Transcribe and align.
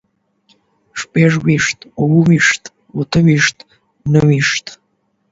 شپږ 0.99 1.31
ويشت، 1.45 1.79
اووه 1.99 2.23
ويشت، 2.29 2.63
اته 2.99 3.19
ويشت، 3.27 3.57
نهه 4.11 4.23
ويشت 4.29 4.67